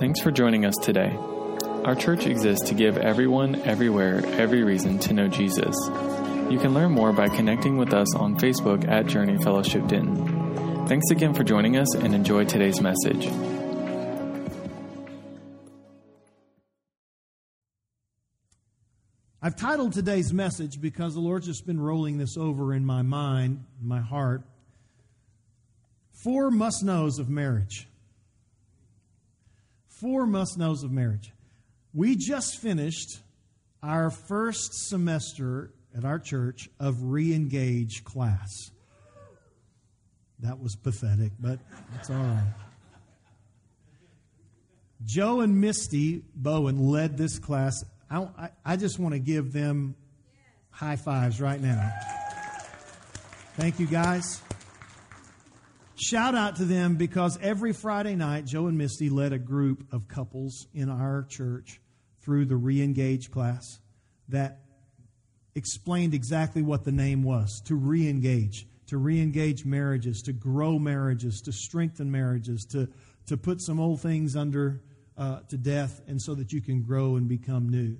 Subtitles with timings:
[0.00, 1.14] Thanks for joining us today.
[1.84, 5.76] Our church exists to give everyone, everywhere, every reason to know Jesus.
[6.48, 10.86] You can learn more by connecting with us on Facebook at Journey Fellowship Denton.
[10.86, 13.26] Thanks again for joining us and enjoy today's message.
[19.42, 23.66] I've titled today's message because the Lord's just been rolling this over in my mind,
[23.82, 24.44] my heart.
[26.24, 27.86] Four must knows of marriage.
[30.00, 31.32] Four must knows of marriage.
[31.92, 33.20] We just finished
[33.82, 38.48] our first semester at our church of re engage class.
[40.40, 41.58] That was pathetic, but
[41.96, 42.54] it's all right.
[45.04, 47.84] Joe and Misty Bowen led this class.
[48.10, 49.94] I, I, I just want to give them
[50.70, 51.90] high fives right now.
[53.56, 54.40] Thank you, guys.
[56.00, 60.08] Shout out to them because every Friday night, Joe and Misty led a group of
[60.08, 61.78] couples in our church
[62.22, 63.80] through the re engage class
[64.30, 64.62] that
[65.54, 70.78] explained exactly what the name was to re engage, to re engage marriages, to grow
[70.78, 72.88] marriages, to strengthen marriages, to,
[73.26, 74.80] to put some old things under
[75.18, 77.98] uh, to death, and so that you can grow and become new.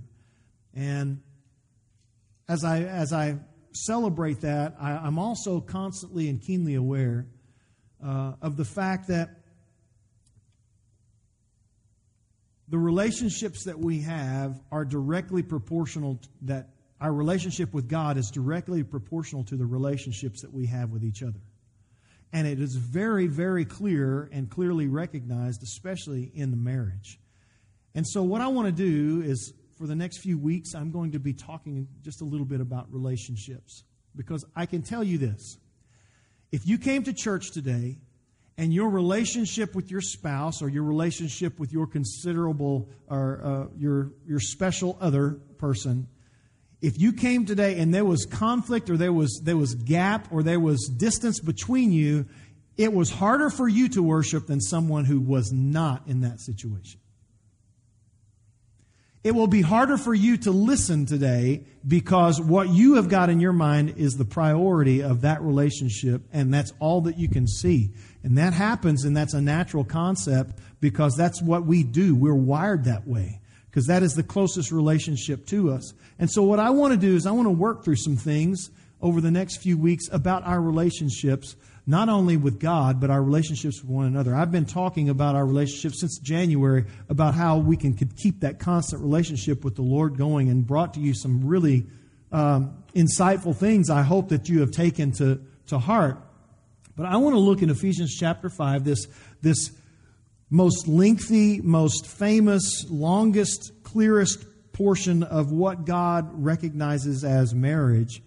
[0.72, 1.20] And
[2.48, 3.36] as I, as I
[3.72, 7.26] celebrate that, I, I'm also constantly and keenly aware
[8.04, 9.30] uh, of the fact that
[12.68, 16.68] the relationships that we have are directly proportional to, that
[17.00, 21.22] our relationship with God is directly proportional to the relationships that we have with each
[21.22, 21.40] other.
[22.32, 27.18] And it is very, very clear and clearly recognized, especially in the marriage.
[27.94, 31.12] And so, what I want to do is, for the next few weeks, I'm going
[31.12, 33.82] to be talking just a little bit about relationships.
[34.14, 35.58] Because I can tell you this
[36.52, 37.98] if you came to church today
[38.58, 44.10] and your relationship with your spouse or your relationship with your considerable or uh, your,
[44.26, 46.08] your special other person,
[46.82, 50.42] if you came today and there was conflict or there was, there was gap or
[50.42, 52.26] there was distance between you,
[52.76, 57.00] it was harder for you to worship than someone who was not in that situation.
[59.22, 63.38] It will be harder for you to listen today because what you have got in
[63.38, 67.90] your mind is the priority of that relationship, and that's all that you can see.
[68.22, 72.14] And that happens, and that's a natural concept because that's what we do.
[72.14, 75.92] We're wired that way because that is the closest relationship to us.
[76.18, 78.70] And so, what I want to do is, I want to work through some things
[79.02, 83.80] over the next few weeks about our relationships not only with God, but our relationships
[83.80, 84.34] with one another.
[84.34, 89.02] I've been talking about our relationship since January about how we can keep that constant
[89.02, 91.86] relationship with the Lord going and brought to you some really
[92.32, 96.18] um, insightful things I hope that you have taken to, to heart.
[96.96, 99.06] But I want to look in Ephesians chapter 5, this,
[99.40, 99.70] this
[100.50, 108.22] most lengthy, most famous, longest, clearest portion of what God recognizes as marriage.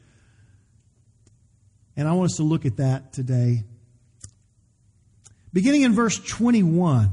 [1.95, 3.63] And I want us to look at that today.
[5.51, 7.09] Beginning in verse 21,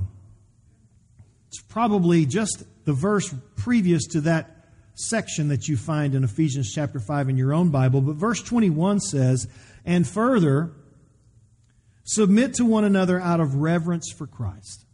[1.48, 7.00] it's probably just the verse previous to that section that you find in Ephesians chapter
[7.00, 8.00] 5 in your own Bible.
[8.00, 9.46] But verse 21 says,
[9.84, 10.72] And further,
[12.04, 14.84] submit to one another out of reverence for Christ.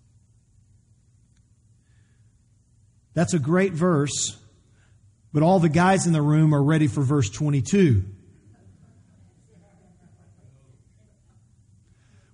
[3.15, 4.37] That's a great verse,
[5.33, 8.05] but all the guys in the room are ready for verse 22.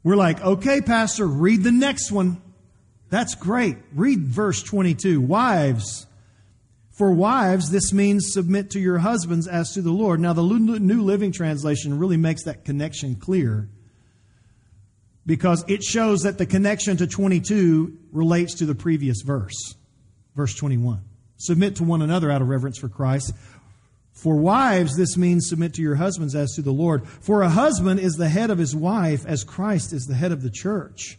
[0.04, 2.40] We're like, okay, Pastor, read the next one.
[3.08, 3.76] That's great.
[3.94, 5.20] Read verse 22.
[5.20, 6.06] Wives,
[6.90, 10.20] for wives, this means submit to your husbands as to the Lord.
[10.20, 13.68] Now, the New Living Translation really makes that connection clear
[15.24, 19.74] because it shows that the connection to 22 relates to the previous verse,
[20.34, 21.02] verse 21.
[21.36, 23.32] Submit to one another out of reverence for Christ.
[24.12, 27.06] For wives, this means submit to your husbands as to the Lord.
[27.08, 30.42] For a husband is the head of his wife, as Christ is the head of
[30.42, 31.18] the church.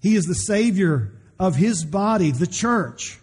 [0.00, 3.18] He is the Savior of his body, the church.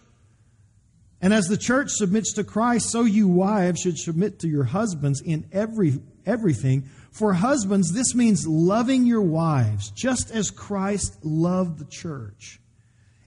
[1.20, 5.20] And as the church submits to Christ, so you wives should submit to your husbands
[5.20, 6.88] in every everything.
[7.10, 12.60] For husbands, this means loving your wives, just as Christ loved the church.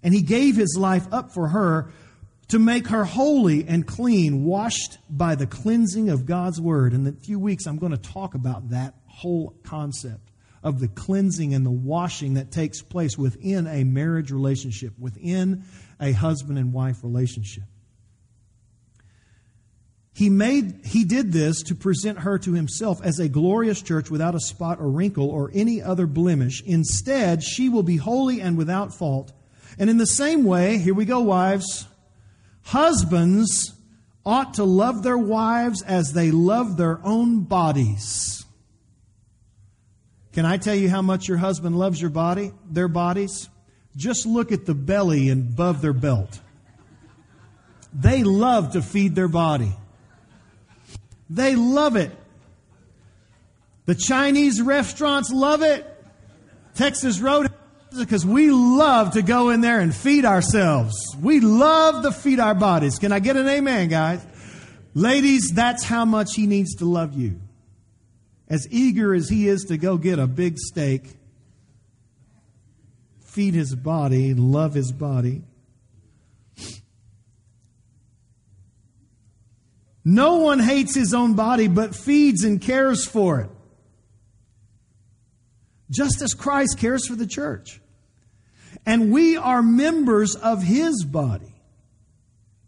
[0.04, 1.92] And he gave his life up for her
[2.50, 6.94] to make her holy and clean, washed by the cleansing of God's word.
[6.94, 10.32] In a few weeks, I'm going to talk about that whole concept
[10.62, 15.64] of the cleansing and the washing that takes place within a marriage relationship, within
[16.00, 17.64] a husband and wife relationship.
[20.12, 24.34] He made he did this to present her to himself as a glorious church without
[24.34, 26.64] a spot or wrinkle or any other blemish.
[26.66, 29.34] Instead, she will be holy and without fault.
[29.78, 31.86] And in the same way, here we go, wives,
[32.66, 33.74] husbands
[34.26, 38.44] ought to love their wives as they love their own bodies.
[40.34, 43.50] Can I tell you how much your husband loves your body, their bodies?
[43.96, 46.42] Just look at the belly and above their belt.
[47.94, 49.72] They love to feed their body.
[51.30, 52.12] They love it.
[53.86, 55.86] The Chinese restaurants love it.
[56.74, 57.48] Texas Road
[58.04, 60.94] because we love to go in there and feed ourselves.
[61.22, 63.00] We love to feed our bodies.
[63.00, 64.26] Can I get an amen, guys?
[64.94, 67.40] Ladies, that's how much he needs to love you.
[68.48, 71.16] As eager as he is to go get a big steak,
[73.22, 75.44] feed his body, love his body.
[80.06, 83.50] No one hates his own body, but feeds and cares for it.
[85.90, 87.82] Just as Christ cares for the church.
[88.86, 91.56] And we are members of his body.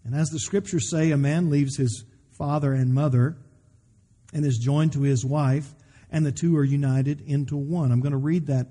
[0.04, 2.06] And as the scriptures say, a man leaves his
[2.38, 3.38] father and mother
[4.34, 5.74] and is joined to his wife,
[6.10, 7.92] and the two are united into one.
[7.92, 8.68] I'm going to read that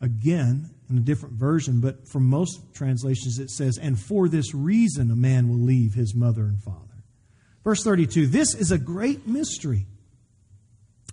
[0.00, 5.10] again in a different version, but for most translations it says, And for this reason
[5.10, 6.78] a man will leave his mother and father.
[7.64, 9.86] Verse 32 This is a great mystery,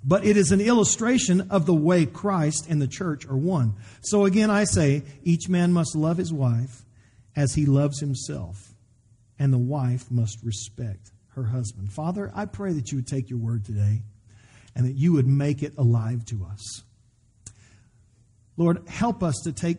[0.04, 3.76] but it is an illustration of the way Christ and the church are one.
[4.02, 6.86] So again, I say, each man must love his wife
[7.36, 8.74] as he loves himself,
[9.38, 11.92] and the wife must respect her husband.
[11.92, 14.04] Father, I pray that you would take your word today
[14.76, 16.84] and that you would make it alive to us.
[18.58, 19.78] Lord, help us to take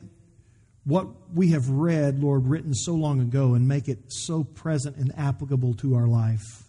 [0.84, 5.12] what we have read, Lord, written so long ago, and make it so present and
[5.16, 6.64] applicable to our life.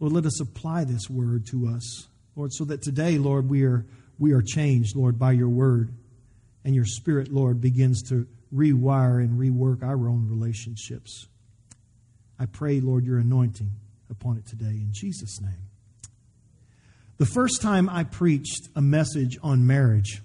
[0.00, 3.84] Lord, let us apply this word to us, Lord, so that today, Lord, we are,
[4.18, 5.92] we are changed, Lord, by your word.
[6.64, 11.26] And your spirit, Lord, begins to rewire and rework our own relationships.
[12.38, 13.70] I pray, Lord, your anointing
[14.10, 15.68] upon it today in Jesus' name.
[17.18, 20.22] The first time I preached a message on marriage,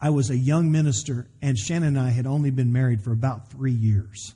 [0.00, 3.50] I was a young minister, and Shannon and I had only been married for about
[3.50, 4.34] three years.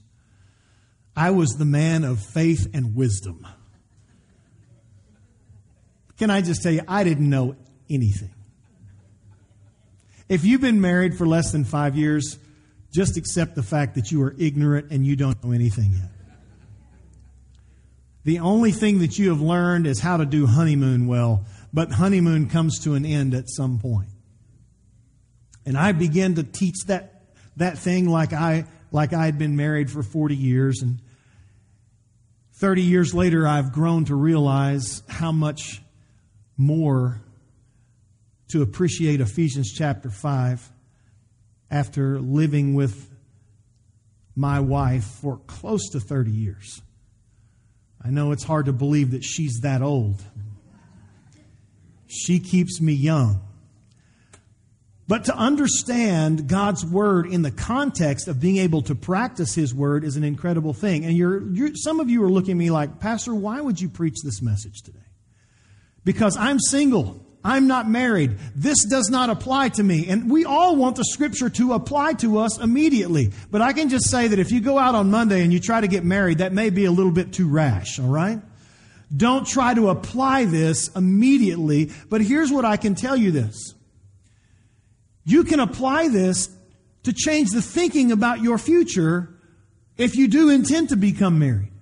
[1.15, 3.47] I was the man of faith and wisdom.
[6.19, 7.57] Can I just tell you, I didn't know
[7.89, 8.31] anything.
[10.29, 12.39] If you've been married for less than five years,
[12.93, 16.11] just accept the fact that you are ignorant and you don't know anything yet.
[18.25, 22.49] The only thing that you have learned is how to do honeymoon well, but honeymoon
[22.51, 24.11] comes to an end at some point.
[25.65, 27.23] And I began to teach that,
[27.57, 30.83] that thing like I, like I had been married for 40 years.
[30.83, 30.99] And
[32.55, 35.81] 30 years later, I've grown to realize how much
[36.59, 37.23] more
[38.49, 40.71] to appreciate Ephesians chapter 5
[41.71, 43.09] after living with
[44.35, 46.83] my wife for close to 30 years.
[48.05, 50.21] I know it's hard to believe that she's that old.
[52.07, 53.41] She keeps me young.
[55.07, 60.05] But to understand God's word in the context of being able to practice His word
[60.05, 61.05] is an incredible thing.
[61.05, 63.89] And you're, you're, some of you are looking at me like, Pastor, why would you
[63.89, 65.08] preach this message today?
[66.09, 67.23] Because I'm single.
[67.45, 68.39] I'm not married.
[68.57, 70.09] This does not apply to me.
[70.09, 73.31] And we all want the scripture to apply to us immediately.
[73.51, 75.83] But I can just say that if you go out on Monday and you try
[75.83, 78.41] to get married, that may be a little bit too rash, all right?
[79.15, 81.91] Don't try to apply this immediately.
[82.09, 83.75] But here's what I can tell you this.
[85.27, 86.49] You can apply this
[87.03, 89.29] to change the thinking about your future
[89.99, 91.73] if you do intend to become married.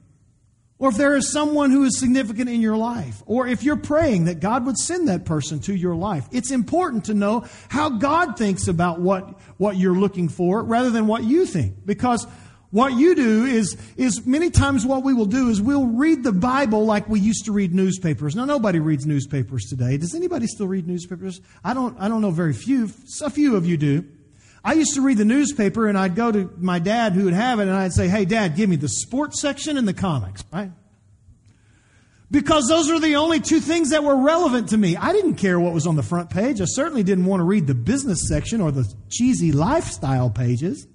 [0.78, 4.26] Or if there is someone who is significant in your life, or if you're praying
[4.26, 8.36] that God would send that person to your life, it's important to know how God
[8.36, 11.86] thinks about what, what you're looking for rather than what you think.
[11.86, 12.26] Because
[12.70, 16.32] what you do is, is many times what we will do is we'll read the
[16.32, 18.36] Bible like we used to read newspapers.
[18.36, 19.96] Now nobody reads newspapers today.
[19.96, 21.40] Does anybody still read newspapers?
[21.64, 22.90] I don't, I don't know very few.
[23.22, 24.04] A few of you do.
[24.66, 27.60] I used to read the newspaper and I'd go to my dad who would have
[27.60, 30.72] it and I'd say, Hey, dad, give me the sports section and the comics, right?
[32.32, 34.96] Because those are the only two things that were relevant to me.
[34.96, 36.60] I didn't care what was on the front page.
[36.60, 40.88] I certainly didn't want to read the business section or the cheesy lifestyle pages.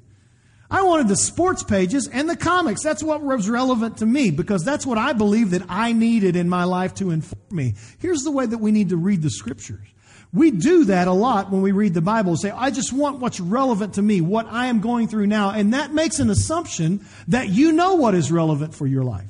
[0.69, 2.83] I wanted the sports pages and the comics.
[2.83, 6.49] That's what was relevant to me because that's what I believe that I needed in
[6.49, 7.75] my life to inform me.
[7.99, 9.87] Here's the way that we need to read the scriptures.
[10.33, 12.37] We do that a lot when we read the Bible.
[12.37, 15.49] Say, I just want what's relevant to me, what I am going through now.
[15.51, 19.29] And that makes an assumption that you know what is relevant for your life.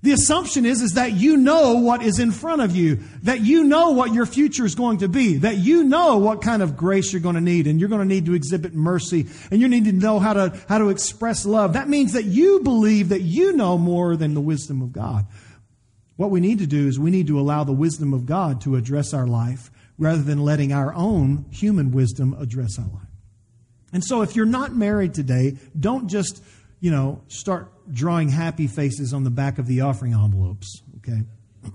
[0.00, 3.64] The assumption is, is that you know what is in front of you, that you
[3.64, 7.12] know what your future is going to be, that you know what kind of grace
[7.12, 9.86] you're going to need, and you're going to need to exhibit mercy, and you need
[9.86, 11.72] to know how to, how to express love.
[11.72, 15.26] That means that you believe that you know more than the wisdom of God.
[16.14, 18.76] What we need to do is we need to allow the wisdom of God to
[18.76, 23.02] address our life rather than letting our own human wisdom address our life.
[23.92, 26.42] And so if you're not married today, don't just,
[26.80, 31.22] you know, start drawing happy faces on the back of the offering envelopes, okay?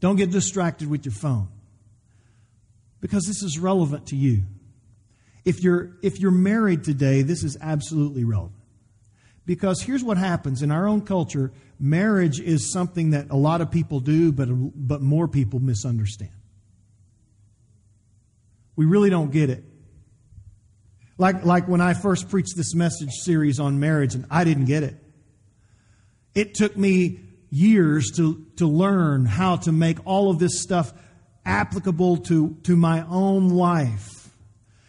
[0.00, 1.48] don't get distracted with your phone
[3.00, 4.42] because this is relevant to you.
[5.44, 8.57] If you're, if you're married today, this is absolutely relevant.
[9.48, 13.70] Because here's what happens in our own culture marriage is something that a lot of
[13.70, 16.32] people do, but, but more people misunderstand.
[18.76, 19.64] We really don't get it.
[21.16, 24.82] Like, like when I first preached this message series on marriage, and I didn't get
[24.82, 25.02] it.
[26.34, 30.92] It took me years to, to learn how to make all of this stuff
[31.46, 34.17] applicable to, to my own life.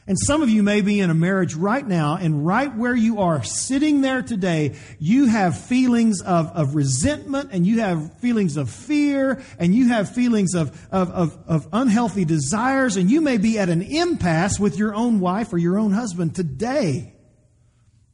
[0.09, 3.19] And some of you may be in a marriage right now, and right where you
[3.19, 8.71] are sitting there today, you have feelings of, of resentment, and you have feelings of
[8.71, 13.59] fear, and you have feelings of, of, of, of unhealthy desires, and you may be
[13.59, 17.13] at an impasse with your own wife or your own husband today.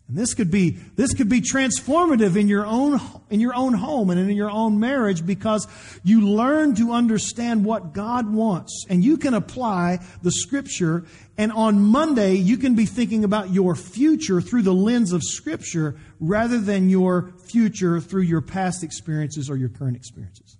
[0.08, 3.00] And this could be this could be transformative in your own
[3.32, 5.68] in your own home and in your own marriage because
[6.04, 11.06] you learn to understand what God wants and you can apply the scripture
[11.40, 15.96] and on Monday you can be thinking about your future through the lens of scripture
[16.20, 20.58] rather than your future through your past experiences or your current experiences.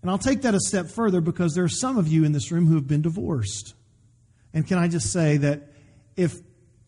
[0.00, 2.50] And I'll take that a step further because there are some of you in this
[2.50, 3.74] room who have been divorced.
[4.54, 5.71] And can I just say that
[6.16, 6.34] if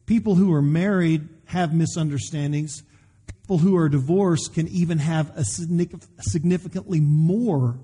[0.07, 2.83] people who are married have misunderstandings,
[3.27, 7.79] people who are divorced can even have a significantly more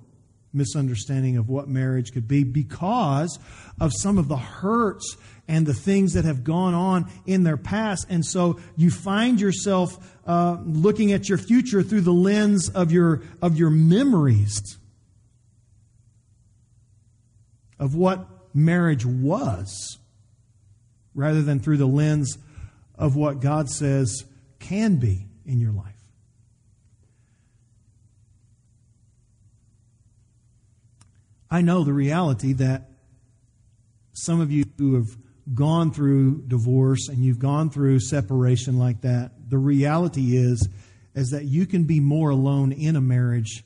[0.52, 3.38] misunderstanding of what marriage could be because
[3.80, 5.16] of some of the hurts
[5.46, 8.06] and the things that have gone on in their past.
[8.08, 13.22] And so you find yourself uh, looking at your future through the lens of your,
[13.40, 14.78] of your memories
[17.78, 19.99] of what marriage was
[21.20, 22.38] rather than through the lens
[22.96, 24.24] of what God says
[24.58, 25.86] can be in your life.
[31.50, 32.90] I know the reality that
[34.12, 35.16] some of you who have
[35.52, 40.68] gone through divorce and you've gone through separation like that, the reality is
[41.14, 43.64] is that you can be more alone in a marriage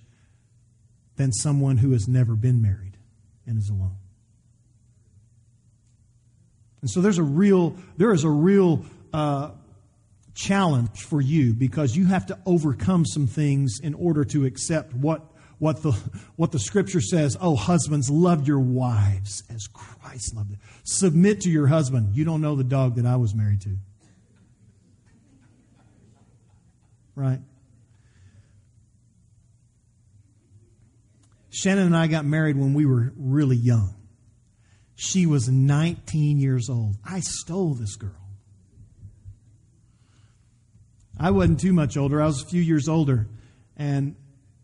[1.16, 2.96] than someone who has never been married
[3.46, 3.96] and is alone.
[6.84, 9.52] And so there's a real, there is a real uh,
[10.34, 15.22] challenge for you because you have to overcome some things in order to accept what,
[15.58, 15.92] what, the,
[16.36, 17.38] what the scripture says.
[17.40, 20.58] Oh, husbands, love your wives as Christ loved them.
[20.82, 22.14] Submit to your husband.
[22.14, 23.78] You don't know the dog that I was married to.
[27.14, 27.40] Right?
[31.48, 33.94] Shannon and I got married when we were really young.
[34.96, 36.96] She was 19 years old.
[37.04, 38.12] I stole this girl.
[41.18, 42.20] I wasn't too much older.
[42.20, 43.26] I was a few years older.
[43.76, 44.16] And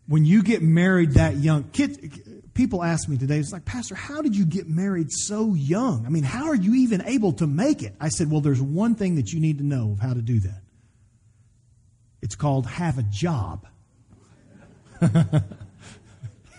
[0.07, 4.21] when you get married that young, kid, people ask me today, it's like, Pastor, how
[4.21, 6.05] did you get married so young?
[6.05, 7.95] I mean, how are you even able to make it?
[7.99, 10.39] I said, well, there's one thing that you need to know of how to do
[10.41, 10.61] that.
[12.21, 13.65] It's called have a job.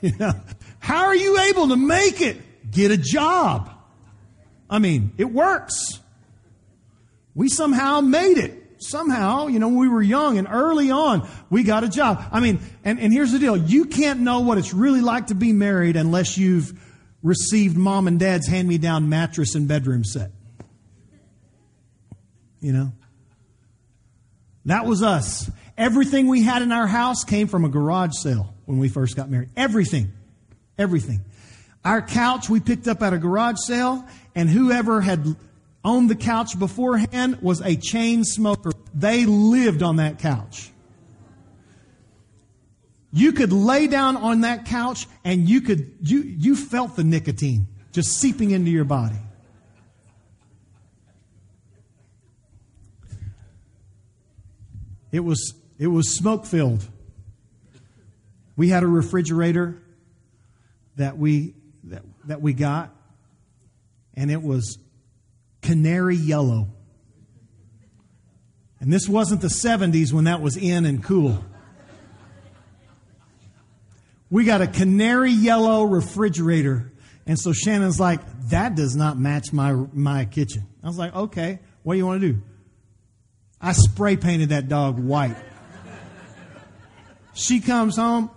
[0.03, 0.33] you know,
[0.81, 2.41] how are you able to make it?
[2.73, 3.71] Get a job.
[4.69, 6.01] I mean, it works.
[7.35, 8.59] We somehow made it.
[8.79, 12.25] Somehow, you know, when we were young and early on, we got a job.
[12.33, 13.57] I mean, and, and here's the deal.
[13.57, 16.73] You can't know what it's really like to be married unless you've
[17.23, 20.33] received mom and dad's hand me down mattress and bedroom set.
[22.61, 22.93] You know?
[24.65, 25.49] That was us.
[25.79, 29.31] Everything we had in our house came from a garage sale when we first got
[29.31, 29.51] married.
[29.57, 30.13] Everything.
[30.79, 31.21] Everything.
[31.85, 35.37] Our couch we picked up at a garage sale, and whoever had
[35.85, 38.73] owned the couch beforehand was a chain smoker.
[38.95, 40.71] They lived on that couch.
[43.13, 47.67] You could lay down on that couch and you could, you, you felt the nicotine
[47.93, 49.19] just seeping into your body.
[55.11, 56.89] It was, it was smoke filled.
[58.57, 59.83] We had a refrigerator
[60.97, 61.55] that we
[62.27, 62.95] that, we got,
[64.15, 64.79] and it was
[65.63, 66.69] canary yellow.
[68.81, 71.45] And this wasn't the 70s when that was in and cool.
[74.29, 76.91] We got a canary yellow refrigerator.
[77.27, 80.67] And so Shannon's like, that does not match my, my kitchen.
[80.83, 82.43] I was like, okay, what do you want to do?
[83.61, 85.37] I spray painted that dog white.
[87.35, 88.31] She comes home.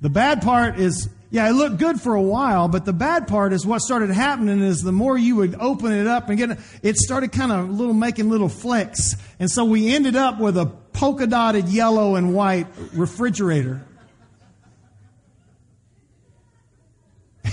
[0.00, 3.52] The bad part is, yeah, it looked good for a while, but the bad part
[3.52, 6.96] is what started happening is the more you would open it up and get it,
[6.96, 9.14] started kind of little making little flecks.
[9.38, 13.84] And so we ended up with a polka dotted yellow and white refrigerator.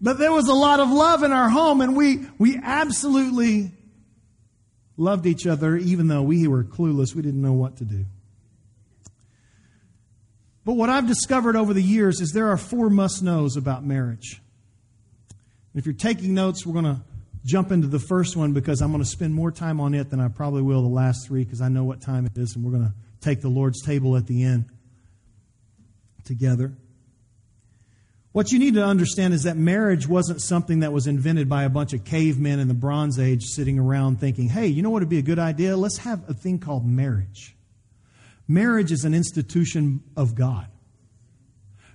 [0.00, 3.70] but there was a lot of love in our home and we, we absolutely
[4.96, 7.14] loved each other even though we were clueless.
[7.14, 8.04] We didn't know what to do.
[10.64, 14.40] But what I've discovered over the years is there are four must knows about marriage.
[15.74, 17.00] If you're taking notes, we're going to
[17.44, 20.20] jump into the first one because I'm going to spend more time on it than
[20.20, 22.72] I probably will the last three because I know what time it is, and we're
[22.72, 24.66] going to take the Lord's table at the end
[26.24, 26.72] together.
[28.32, 31.68] What you need to understand is that marriage wasn't something that was invented by a
[31.68, 35.10] bunch of cavemen in the Bronze Age sitting around thinking, hey, you know what would
[35.10, 35.76] be a good idea?
[35.76, 37.54] Let's have a thing called marriage.
[38.48, 40.66] Marriage is an institution of God.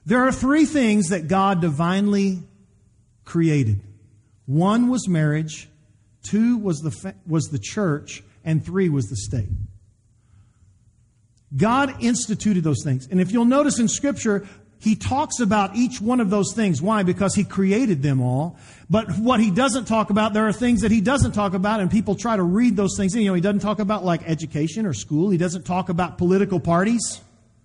[0.05, 2.43] There are three things that God divinely
[3.25, 3.81] created.
[4.45, 5.67] One was marriage,
[6.23, 9.49] two was the, was the church, and three was the state.
[11.55, 13.07] God instituted those things.
[13.09, 14.47] And if you'll notice in Scripture,
[14.79, 16.81] he talks about each one of those things.
[16.81, 17.03] Why?
[17.03, 18.57] Because he created them all.
[18.89, 21.89] But what he doesn't talk about, there are things that he doesn't talk about, and
[21.89, 23.15] people try to read those things.
[23.15, 25.29] You know, he doesn't talk about like education or school.
[25.29, 27.21] He doesn't talk about political parties.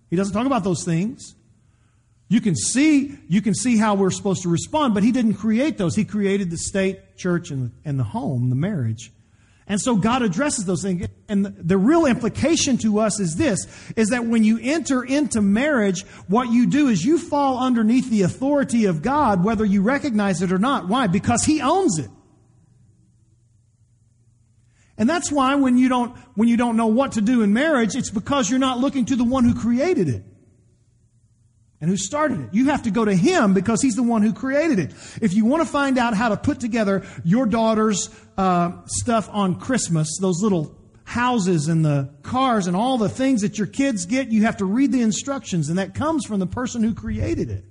[0.09, 1.35] He doesn't talk about those things.
[2.29, 5.77] You can see, you can see how we're supposed to respond, but he didn't create
[5.77, 5.95] those.
[5.95, 9.13] He created the state, church, and, and the home, the marriage.
[9.69, 11.07] And so God addresses those things.
[11.29, 13.67] And the real implication to us is this,
[13.97, 18.23] is that when you enter into marriage, what you do is you fall underneath the
[18.23, 20.89] authority of God, whether you recognize it or not.
[20.89, 21.07] Why?
[21.07, 22.11] Because He owns it.
[24.99, 27.95] And that's why when you don't, when you don't know what to do in marriage,
[27.97, 30.25] it's because you're not looking to the one who created it
[31.83, 32.49] and who started it.
[32.53, 34.93] You have to go to him because he's the one who created it.
[35.21, 39.59] If you want to find out how to put together your daughter's uh, stuff on
[39.59, 44.29] Christmas, those little houses and the cars and all the things that your kids get,
[44.29, 47.65] you have to read the instructions, and that comes from the person who created it.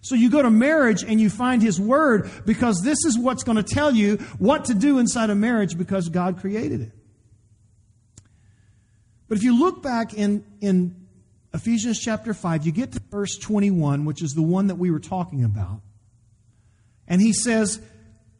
[0.00, 3.56] So you go to marriage and you find his word because this is what's going
[3.56, 6.90] to tell you what to do inside a marriage because God created it.
[9.28, 11.01] But if you look back in, in
[11.54, 15.00] Ephesians chapter 5, you get to verse 21, which is the one that we were
[15.00, 15.80] talking about.
[17.06, 17.80] And he says,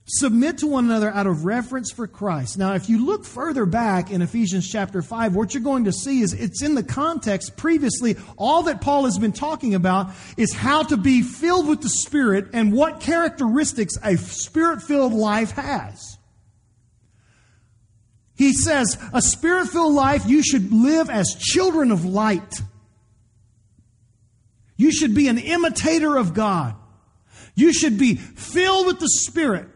[0.05, 2.59] Submit to one another out of reverence for Christ.
[2.59, 6.23] Now, if you look further back in Ephesians chapter 5, what you're going to see
[6.23, 8.17] is it's in the context previously.
[8.37, 12.49] All that Paul has been talking about is how to be filled with the Spirit
[12.53, 16.19] and what characteristics a spirit filled life has.
[18.35, 22.61] He says, a spirit filled life, you should live as children of light.
[24.83, 26.75] You should be an imitator of God.
[27.55, 29.69] You should be filled with the Spirit.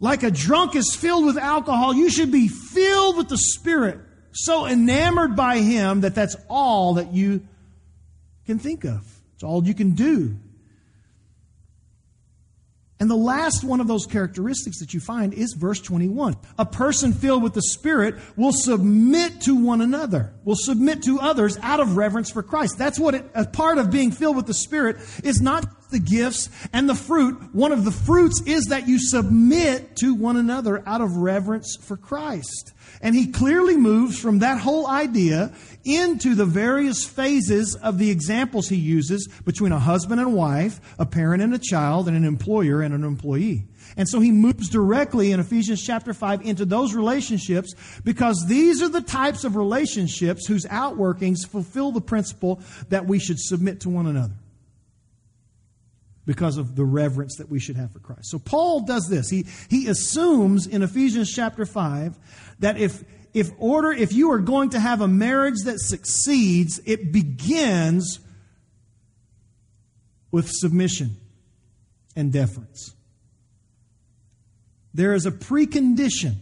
[0.00, 4.00] Like a drunk is filled with alcohol, you should be filled with the Spirit.
[4.32, 7.46] So enamored by Him that that's all that you
[8.46, 9.06] can think of.
[9.34, 10.36] It's all you can do.
[13.00, 16.36] And the last one of those characteristics that you find is verse 21.
[16.58, 21.56] A person filled with the Spirit will submit to one another, will submit to others
[21.62, 22.76] out of reverence for Christ.
[22.76, 26.48] That's what it, a part of being filled with the Spirit is not the gifts
[26.72, 27.54] and the fruit.
[27.54, 31.96] One of the fruits is that you submit to one another out of reverence for
[31.96, 32.72] Christ.
[33.02, 35.52] And he clearly moves from that whole idea
[35.84, 41.06] into the various phases of the examples he uses between a husband and wife, a
[41.06, 43.64] parent and a child, and an employer and an employee.
[43.96, 47.74] And so he moves directly in Ephesians chapter 5 into those relationships
[48.04, 53.40] because these are the types of relationships whose outworkings fulfill the principle that we should
[53.40, 54.34] submit to one another
[56.26, 58.30] because of the reverence that we should have for Christ.
[58.30, 59.28] So Paul does this.
[59.30, 62.16] He, he assumes in Ephesians chapter 5
[62.60, 63.02] that if,
[63.32, 68.20] if order, if you are going to have a marriage that succeeds, it begins
[70.30, 71.16] with submission
[72.14, 72.94] and deference.
[74.92, 76.36] There is a precondition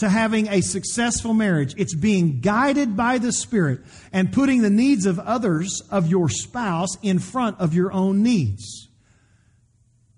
[0.00, 1.74] to having a successful marriage.
[1.76, 3.80] It's being guided by the Spirit
[4.12, 8.88] and putting the needs of others, of your spouse, in front of your own needs.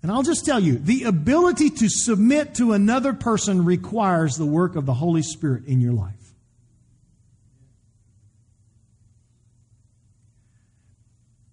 [0.01, 4.75] And I'll just tell you the ability to submit to another person requires the work
[4.75, 6.33] of the Holy Spirit in your life.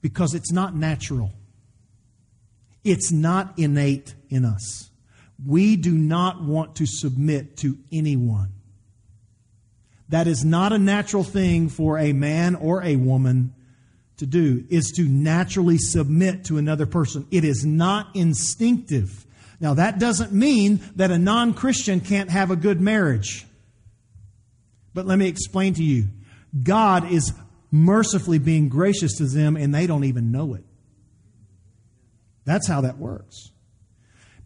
[0.03, 1.33] Because it's not natural,
[2.85, 4.90] it's not innate in us.
[5.45, 8.53] We do not want to submit to anyone.
[10.11, 13.55] That is not a natural thing for a man or a woman
[14.17, 17.27] to do, is to naturally submit to another person.
[17.31, 19.27] It is not instinctive.
[19.61, 23.47] Now, that doesn't mean that a non Christian can't have a good marriage.
[24.93, 26.09] But let me explain to you
[26.63, 27.33] God is
[27.71, 30.65] mercifully being gracious to them, and they don't even know it.
[32.45, 33.53] That's how that works.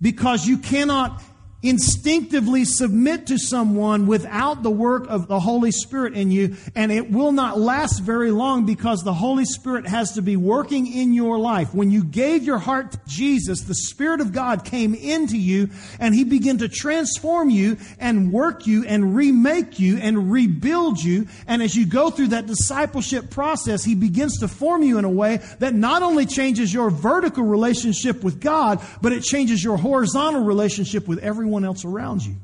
[0.05, 1.23] Because you cannot
[1.65, 7.11] instinctively submit to someone without the work of the Holy Spirit in you, and it
[7.11, 11.39] will not last very long because the Holy Spirit has to be working in your
[11.39, 11.75] life.
[11.75, 16.15] When you gave your heart to Jesus, the Spirit of God came into you and
[16.15, 21.29] He began to transform you and work you and remake you and rebuild you.
[21.47, 25.11] And as you go through that discipleship process, He begins to form you in a
[25.11, 30.45] way that not only changes your vertical relationship with God, but it changes your horizontal
[30.45, 32.37] relationship with everyone everyone else around you.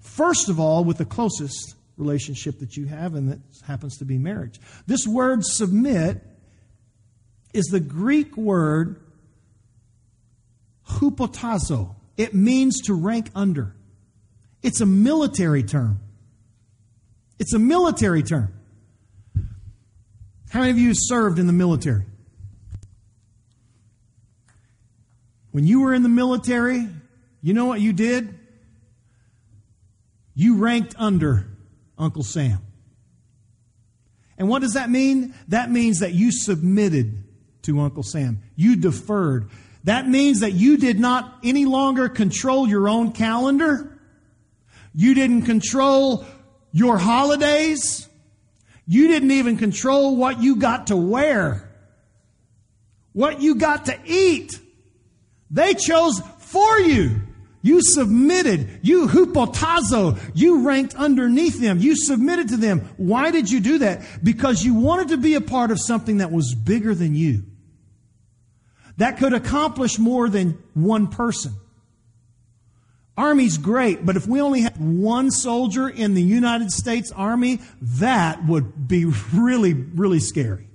[0.00, 4.18] First of all, with the closest relationship that you have, and that happens to be
[4.18, 4.58] marriage.
[4.86, 6.22] This word submit
[7.52, 9.00] is the Greek word
[10.88, 11.94] hupotasso.
[12.16, 13.76] It means to rank under.
[14.62, 16.00] It's a military term.
[17.38, 18.52] It's a military term.
[20.50, 22.04] How many of you served in the military?
[25.52, 26.88] When you were in the military,
[27.42, 28.39] you know what you did?
[30.34, 31.46] You ranked under
[31.98, 32.60] Uncle Sam.
[34.38, 35.34] And what does that mean?
[35.48, 37.24] That means that you submitted
[37.62, 38.42] to Uncle Sam.
[38.56, 39.50] You deferred.
[39.84, 43.98] That means that you did not any longer control your own calendar.
[44.94, 46.24] You didn't control
[46.72, 48.08] your holidays.
[48.86, 51.70] You didn't even control what you got to wear,
[53.12, 54.58] what you got to eat.
[55.50, 57.20] They chose for you.
[57.62, 58.80] You submitted.
[58.82, 60.18] You hupotasso.
[60.34, 61.78] You ranked underneath them.
[61.78, 62.80] You submitted to them.
[62.96, 64.02] Why did you do that?
[64.22, 67.44] Because you wanted to be a part of something that was bigger than you.
[68.96, 71.52] That could accomplish more than one person.
[73.16, 78.46] Army's great, but if we only had one soldier in the United States Army, that
[78.46, 80.69] would be really, really scary.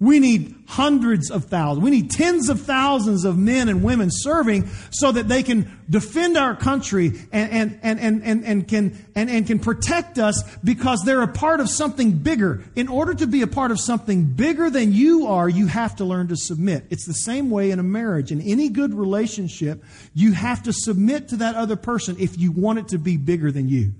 [0.00, 1.84] We need hundreds of thousands.
[1.84, 6.38] We need tens of thousands of men and women serving so that they can defend
[6.38, 11.20] our country and, and, and, and, and, can, and, and can protect us because they're
[11.20, 12.64] a part of something bigger.
[12.74, 16.06] In order to be a part of something bigger than you are, you have to
[16.06, 16.86] learn to submit.
[16.88, 18.32] It's the same way in a marriage.
[18.32, 19.84] In any good relationship,
[20.14, 23.52] you have to submit to that other person if you want it to be bigger
[23.52, 23.92] than you.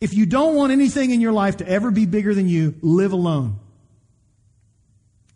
[0.00, 3.10] If you don't want anything in your life to ever be bigger than you, live
[3.10, 3.58] alone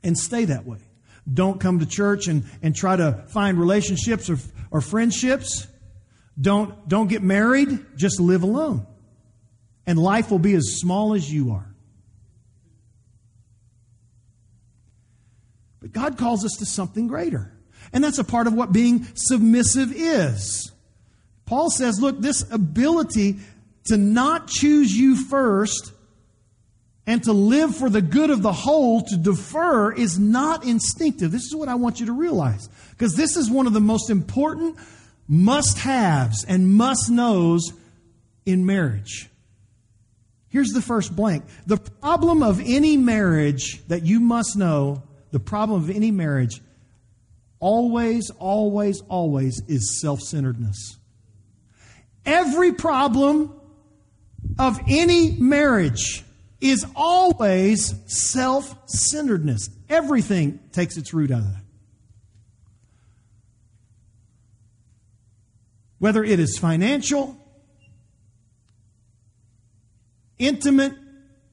[0.03, 0.79] and stay that way.
[1.33, 4.39] Don't come to church and, and try to find relationships or,
[4.71, 5.67] or friendships.
[6.41, 7.69] Don't, don't get married.
[7.97, 8.87] Just live alone.
[9.87, 11.75] And life will be as small as you are.
[15.81, 17.53] But God calls us to something greater.
[17.93, 20.73] And that's a part of what being submissive is.
[21.47, 23.39] Paul says, look, this ability
[23.87, 25.93] to not choose you first
[27.11, 31.33] and to live for the good of the whole, to defer, is not instinctive.
[31.33, 32.69] This is what I want you to realize.
[32.91, 34.77] Because this is one of the most important
[35.27, 37.73] must haves and must knows
[38.47, 39.29] in marriage.
[40.51, 41.43] Here's the first blank.
[41.67, 46.63] The problem of any marriage that you must know, the problem of any marriage,
[47.59, 50.97] always, always, always is self centeredness.
[52.25, 53.53] Every problem
[54.61, 56.25] of any marriage
[56.61, 59.69] is always self centeredness.
[59.89, 61.65] Everything takes its root out of that.
[65.99, 67.37] Whether it is financial,
[70.39, 70.95] intimate,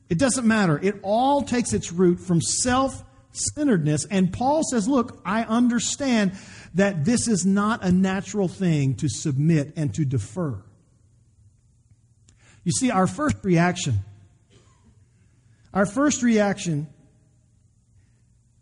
[0.09, 0.79] it doesn't matter.
[0.81, 4.05] It all takes its root from self centeredness.
[4.05, 6.33] And Paul says, Look, I understand
[6.73, 10.63] that this is not a natural thing to submit and to defer.
[12.63, 13.99] You see, our first reaction
[15.77, 16.87] our first reaction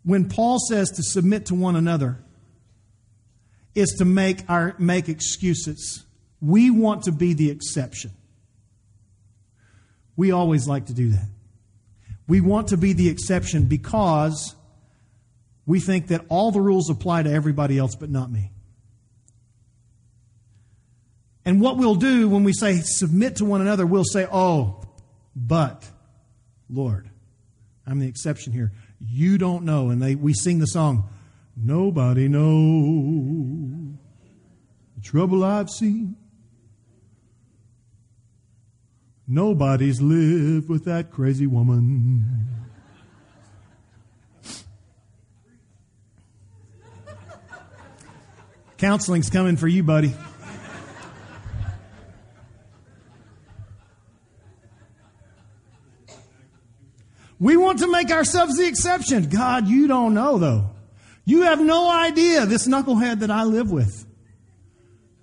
[0.02, 2.22] when Paul says to submit to one another
[3.74, 6.04] is to make our make excuses.
[6.42, 8.10] We want to be the exception.
[10.14, 11.30] We always like to do that.
[12.28, 14.54] We want to be the exception because
[15.64, 18.50] we think that all the rules apply to everybody else but not me.
[21.46, 24.82] And what we'll do when we say submit to one another, we'll say, oh,
[25.34, 25.90] but,
[26.68, 27.10] Lord,
[27.86, 28.72] I'm the exception here.
[29.00, 29.90] You don't know.
[29.90, 31.08] And they, we sing the song,
[31.56, 33.96] Nobody knows
[34.94, 36.16] the trouble I've seen.
[39.26, 42.46] Nobody's lived with that crazy woman.
[48.76, 50.12] Counseling's coming for you, buddy.
[57.38, 59.28] We want to make ourselves the exception.
[59.28, 60.70] God, you don't know though.
[61.24, 64.06] You have no idea this knucklehead that I live with.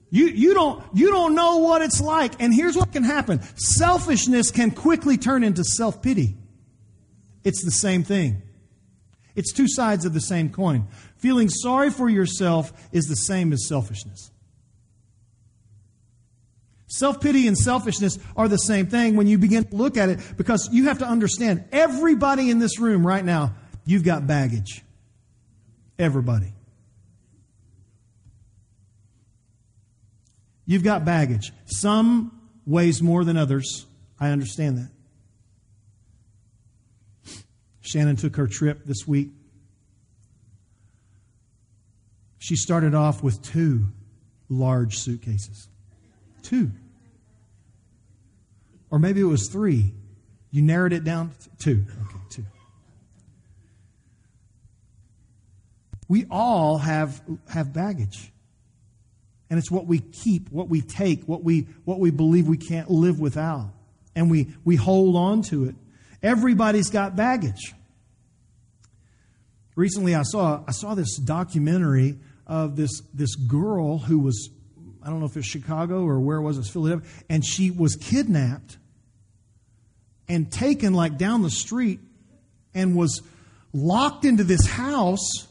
[0.09, 2.33] You, you don't, you don't know what it's like.
[2.39, 3.41] And here's what can happen.
[3.55, 6.35] Selfishness can quickly turn into self-pity.
[7.43, 8.43] It's the same thing.
[9.35, 10.87] It's two sides of the same coin.
[11.17, 14.29] Feeling sorry for yourself is the same as selfishness.
[16.93, 20.19] Self pity and selfishness are the same thing when you begin to look at it
[20.37, 24.83] because you have to understand everybody in this room right now, you've got baggage.
[25.97, 26.53] Everybody.
[30.67, 31.51] You've got baggage.
[31.65, 33.87] Some weighs more than others.
[34.19, 34.91] I understand that.
[37.81, 39.29] Shannon took her trip this week.
[42.37, 43.87] She started off with two
[44.47, 45.69] large suitcases.
[46.43, 46.71] Two.
[48.93, 49.91] Or maybe it was three.
[50.51, 51.85] You narrowed it down to two.
[51.89, 52.45] Okay, two.
[56.07, 58.31] We all have, have baggage.
[59.49, 62.87] And it's what we keep, what we take, what we, what we believe we can't
[62.87, 63.71] live without.
[64.15, 65.75] And we, we hold on to it.
[66.21, 67.73] Everybody's got baggage.
[69.75, 74.51] Recently, I saw, I saw this documentary of this, this girl who was,
[75.01, 77.95] I don't know if it's Chicago or where it was, it's Philadelphia, and she was
[77.95, 78.77] kidnapped
[80.27, 81.99] and taken like down the street
[82.73, 83.21] and was
[83.73, 85.47] locked into this house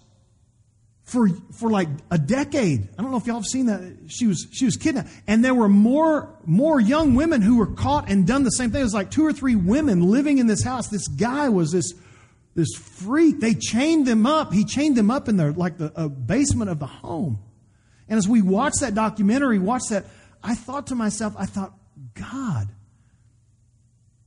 [1.04, 2.88] for for like a decade.
[2.98, 3.96] I don't know if y'all have seen that.
[4.08, 8.10] She was she was kidnapped, and there were more more young women who were caught
[8.10, 8.80] and done the same thing.
[8.80, 10.88] It was like two or three women living in this house.
[10.88, 11.92] This guy was this
[12.54, 13.40] this freak.
[13.40, 14.52] They chained them up.
[14.52, 17.38] He chained them up in the like the uh, basement of the home.
[18.08, 20.04] And as we watched that documentary, watched that,
[20.42, 21.72] I thought to myself, I thought,
[22.14, 22.68] God,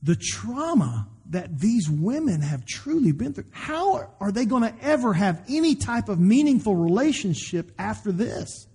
[0.06, 3.46] the trauma that these women have truly been through.
[3.50, 8.68] How are they going to ever have any type of meaningful relationship after this?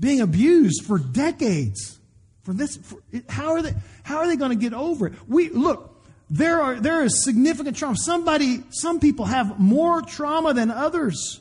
[0.00, 2.00] Being abused for decades.
[2.42, 3.74] For this, for, how are they?
[4.02, 5.14] How are they going to get over it?
[5.28, 5.92] We look.
[6.28, 7.96] There are there is significant trauma.
[7.96, 11.40] Somebody, some people have more trauma than others.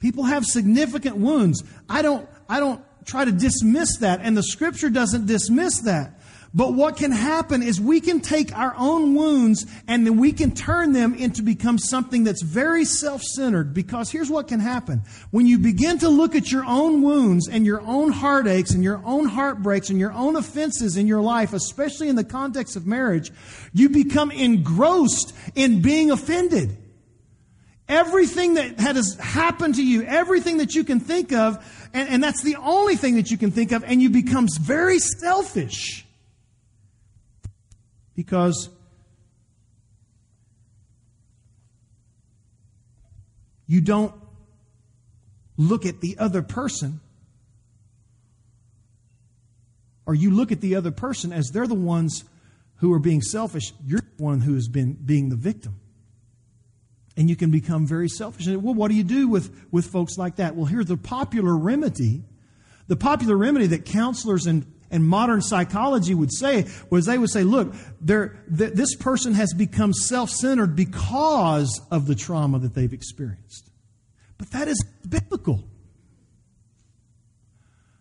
[0.00, 1.62] People have significant wounds.
[1.88, 6.17] I don't I don't try to dismiss that, and the scripture doesn't dismiss that.
[6.54, 10.54] But what can happen is we can take our own wounds and then we can
[10.54, 15.02] turn them into become something that's very self-centered because here's what can happen.
[15.30, 19.02] When you begin to look at your own wounds and your own heartaches and your
[19.04, 23.30] own heartbreaks and your own offenses in your life, especially in the context of marriage,
[23.74, 26.78] you become engrossed in being offended.
[27.90, 32.42] Everything that has happened to you, everything that you can think of, and, and that's
[32.42, 36.06] the only thing that you can think of, and you becomes very selfish
[38.18, 38.68] because
[43.68, 44.12] you don't
[45.56, 46.98] look at the other person
[50.04, 52.24] or you look at the other person as they're the ones
[52.78, 55.78] who are being selfish you're the one who has been being the victim.
[57.16, 60.36] And you can become very selfish well what do you do with with folks like
[60.36, 60.56] that?
[60.56, 62.24] Well here's the popular remedy.
[62.88, 67.42] The popular remedy that counselors and and modern psychology would say was they would say,
[67.44, 67.74] look,
[68.06, 73.70] th- this person has become self centered because of the trauma that they've experienced.
[74.38, 75.64] But that is biblical.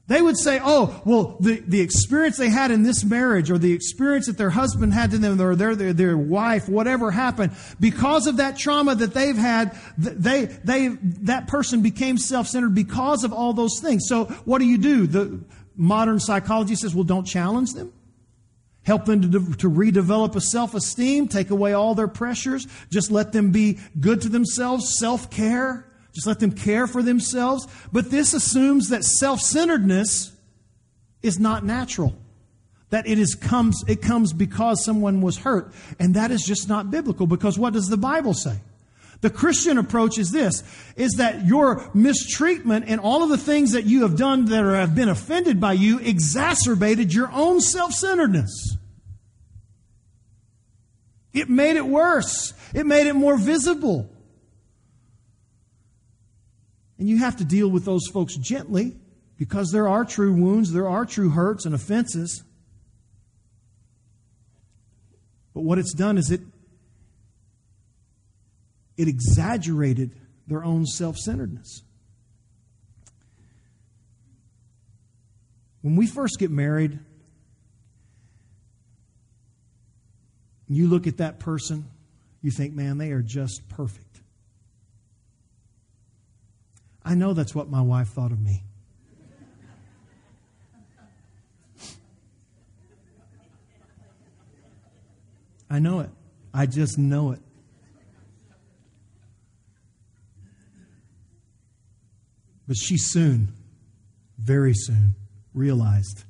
[0.07, 3.73] They would say, oh, well, the, the experience they had in this marriage or the
[3.73, 8.25] experience that their husband had to them or their, their, their wife, whatever happened, because
[8.25, 10.87] of that trauma that they've had, they, they,
[11.23, 14.03] that person became self-centered because of all those things.
[14.07, 15.07] So what do you do?
[15.07, 15.41] The,
[15.77, 17.93] modern psychology says, well, don't challenge them.
[18.83, 23.33] Help them to, to redevelop a self esteem, take away all their pressures, just let
[23.33, 27.67] them be good to themselves, self care, just let them care for themselves.
[27.91, 30.31] But this assumes that self centeredness
[31.21, 32.15] is not natural.
[32.89, 35.73] That it is comes it comes because someone was hurt.
[35.99, 38.61] And that is just not biblical because what does the Bible say?
[39.21, 40.63] The Christian approach is this,
[40.95, 44.75] is that your mistreatment and all of the things that you have done that are,
[44.75, 48.77] have been offended by you exacerbated your own self-centeredness.
[51.33, 52.53] It made it worse.
[52.73, 54.09] It made it more visible.
[56.99, 58.95] And you have to deal with those folks gently
[59.37, 62.43] because there are true wounds, there are true hurts and offenses.
[65.53, 66.41] But what it's done is it
[68.97, 70.11] it exaggerated
[70.47, 71.83] their own self-centeredness.
[75.81, 76.99] When we first get married,
[80.67, 81.85] you look at that person,
[82.41, 84.21] you think, man, they are just perfect.
[87.05, 88.63] I know that's what my wife thought of me.
[95.69, 96.09] I know it.
[96.53, 97.39] I just know it.
[102.67, 103.53] But she soon,
[104.37, 105.15] very soon,
[105.53, 106.25] realized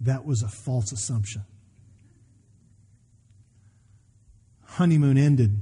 [0.00, 1.42] that was a false assumption.
[4.64, 5.60] Honeymoon ended,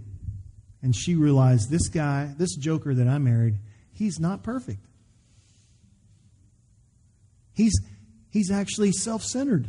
[0.83, 3.59] and she realized this guy, this joker that I married,
[3.93, 4.85] he's not perfect.
[7.53, 7.75] He's,
[8.31, 9.69] he's actually self centered.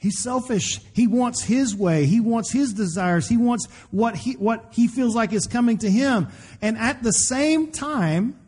[0.00, 0.80] He's selfish.
[0.94, 2.06] He wants his way.
[2.06, 3.28] He wants his desires.
[3.28, 6.28] He wants what he, what he feels like is coming to him.
[6.62, 8.40] And at the same time,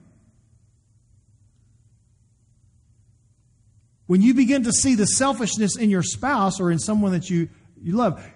[4.07, 7.51] when you begin to see the selfishness in your spouse or in someone that you,
[7.83, 8.27] you love,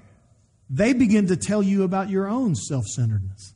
[0.68, 3.54] they begin to tell you about your own self centeredness.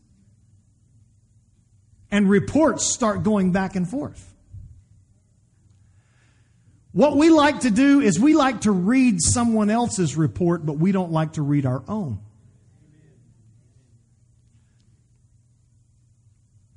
[2.11, 4.30] And reports start going back and forth.
[6.93, 10.91] What we like to do is we like to read someone else's report, but we
[10.91, 12.19] don't like to read our own.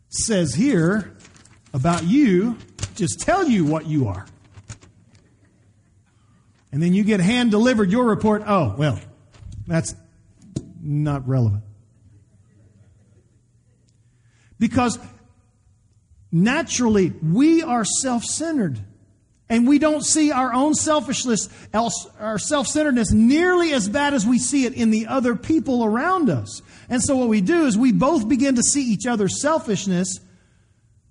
[0.09, 1.17] Says here
[1.73, 2.57] about you,
[2.93, 4.27] just tell you what you are.
[6.71, 8.43] And then you get hand delivered your report.
[8.45, 8.99] Oh, well,
[9.65, 9.95] that's
[10.79, 11.63] not relevant.
[14.59, 14.99] Because
[16.31, 18.79] naturally, we are self centered
[19.49, 24.39] and we don't see our own selfishness, our self centeredness nearly as bad as we
[24.39, 26.61] see it in the other people around us.
[26.89, 30.19] And so what we do is we both begin to see each other's selfishness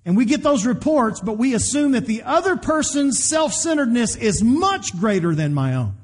[0.05, 4.43] and we get those reports, but we assume that the other person's self centeredness is
[4.43, 5.97] much greater than my own.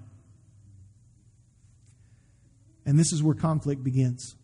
[2.86, 4.36] And this is where conflict begins.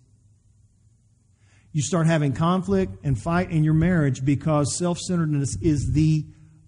[1.72, 6.24] You start having conflict and fight in your marriage because self centeredness is the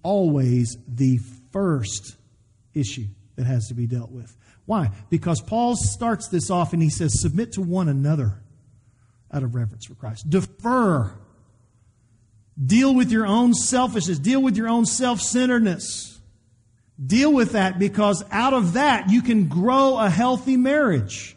[0.06, 1.18] always the
[1.52, 2.14] first
[2.72, 4.36] issue that has to be dealt with.
[4.64, 4.92] Why?
[5.10, 8.40] Because Paul starts this off and he says, Submit to one another
[9.32, 10.30] out of reverence for Christ.
[10.30, 11.12] Defer.
[12.64, 14.20] Deal with your own selfishness.
[14.20, 16.20] Deal with your own self centeredness.
[17.04, 21.35] Deal with that because out of that you can grow a healthy marriage.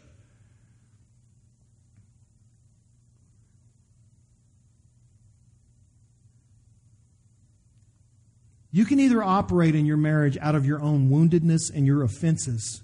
[8.72, 12.82] You can either operate in your marriage out of your own woundedness and your offenses.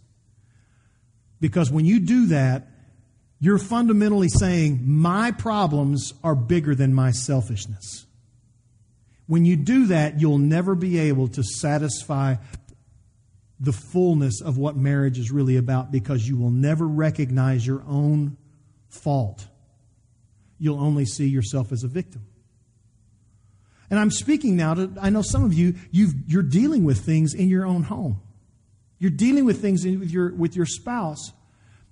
[1.41, 2.69] Because when you do that,
[3.39, 8.07] you're fundamentally saying, My problems are bigger than my selfishness.
[9.27, 12.37] When you do that, you'll never be able to satisfy
[13.59, 18.37] the fullness of what marriage is really about because you will never recognize your own
[18.89, 19.47] fault.
[20.59, 22.27] You'll only see yourself as a victim.
[23.91, 27.35] And I'm speaking now to, I know some of you, you are dealing with things
[27.35, 28.21] in your own home.
[28.99, 31.33] You're dealing with things with your, with your spouse.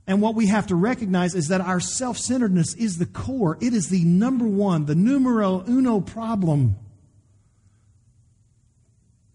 [0.07, 3.59] And what we have to recognize is that our self centeredness is the core.
[3.61, 6.76] It is the number one, the numero uno problem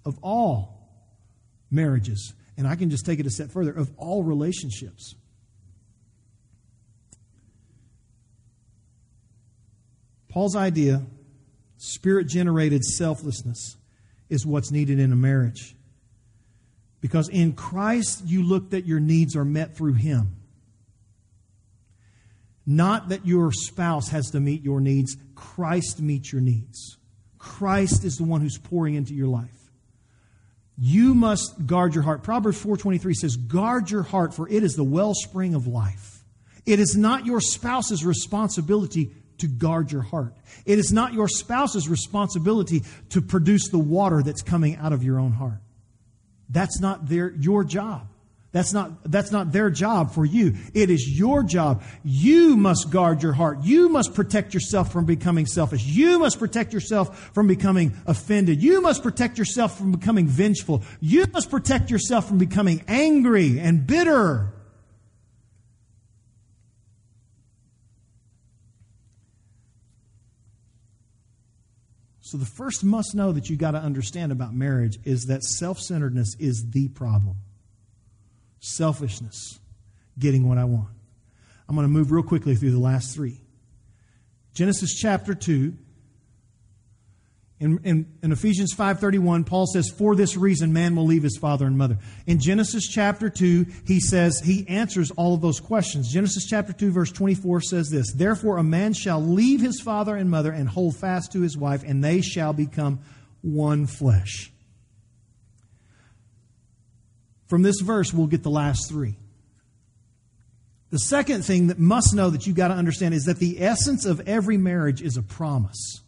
[0.05, 0.89] of all
[1.71, 2.33] marriages.
[2.57, 5.15] And I can just take it a step further of all relationships.
[10.27, 11.03] Paul's idea
[11.79, 13.77] Spirit generated selflessness
[14.29, 15.75] is what's needed in a marriage.
[16.99, 20.35] Because in Christ, you look that your needs are met through Him.
[22.65, 26.97] Not that your spouse has to meet your needs, Christ meets your needs.
[27.37, 29.71] Christ is the one who's pouring into your life.
[30.77, 32.23] You must guard your heart.
[32.23, 36.25] Proverbs 4:23 says, "Guard your heart for it is the wellspring of life."
[36.65, 40.35] It is not your spouse's responsibility to guard your heart.
[40.65, 45.19] It is not your spouse's responsibility to produce the water that's coming out of your
[45.19, 45.59] own heart.
[46.49, 48.07] That's not their, your job.
[48.51, 50.55] That's not, that's not their job for you.
[50.73, 51.83] It is your job.
[52.03, 53.59] You must guard your heart.
[53.63, 55.85] You must protect yourself from becoming selfish.
[55.85, 58.63] You must protect yourself from becoming offended.
[58.63, 60.81] You must protect yourself from becoming vengeful.
[60.99, 64.51] You must protect yourself from becoming angry and bitter.
[72.29, 75.79] So, the first must know that you got to understand about marriage is that self
[75.79, 77.37] centeredness is the problem
[78.59, 79.57] selfishness,
[80.19, 80.89] getting what I want.
[81.67, 83.41] I'm going to move real quickly through the last three.
[84.53, 85.75] Genesis chapter 2.
[87.59, 91.65] In, in, in, Ephesians 5.31, Paul says, For this reason, man will leave his father
[91.65, 91.97] and mother.
[92.25, 96.09] In Genesis chapter 2, he says, he answers all of those questions.
[96.09, 100.29] Genesis chapter 2, verse 24 says this, Therefore a man shall leave his father and
[100.29, 102.99] mother and hold fast to his wife, and they shall become
[103.41, 104.53] one flesh.
[107.47, 109.17] From this verse, we'll get the last three.
[110.91, 114.05] The second thing that must know that you've got to understand is that the essence
[114.05, 116.01] of every marriage is a promise.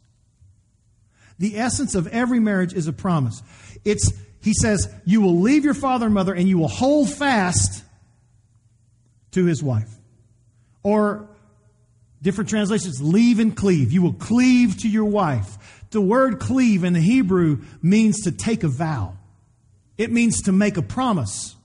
[1.42, 3.42] The essence of every marriage is a promise.
[3.84, 4.14] It's,
[4.44, 7.84] he says, you will leave your father and mother and you will hold fast
[9.32, 9.90] to his wife.
[10.84, 11.28] Or
[12.22, 13.92] different translations, leave and cleave.
[13.92, 15.58] You will cleave to your wife.
[15.90, 19.18] The word cleave in the Hebrew means to take a vow.
[19.98, 21.56] It means to make a promise.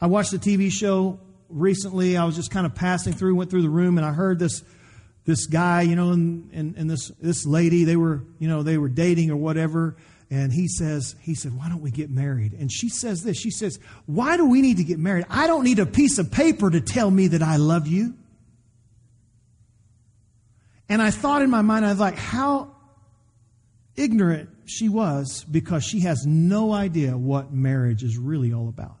[0.00, 2.16] I watched a TV show recently.
[2.16, 4.62] I was just kind of passing through, went through the room, and I heard this
[5.28, 7.84] this guy, you know, and, and, and this this lady.
[7.84, 9.94] They were, you know, they were dating or whatever.
[10.30, 12.54] And he says, he said, why don't we get married?
[12.54, 13.36] And she says this.
[13.36, 15.26] She says, why do we need to get married?
[15.28, 18.14] I don't need a piece of paper to tell me that I love you.
[20.88, 22.74] And I thought in my mind, I was like, how
[23.96, 28.96] ignorant she was because she has no idea what marriage is really all about.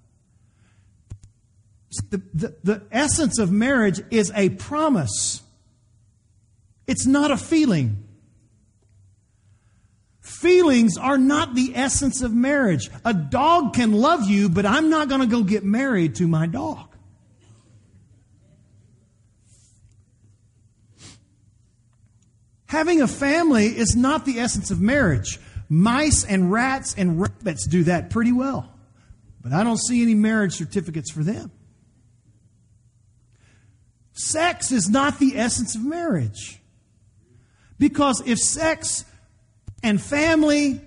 [2.10, 5.42] The, the, the, essence of marriage is a promise.
[6.88, 8.02] It's not a feeling.
[10.20, 12.88] Feelings are not the essence of marriage.
[13.04, 16.46] A dog can love you, but I'm not going to go get married to my
[16.46, 16.96] dog.
[22.66, 25.38] Having a family is not the essence of marriage.
[25.68, 28.72] Mice and rats and rabbits do that pretty well.
[29.42, 31.50] But I don't see any marriage certificates for them.
[34.12, 36.57] Sex is not the essence of marriage.
[37.78, 39.04] Because if sex
[39.82, 40.80] and family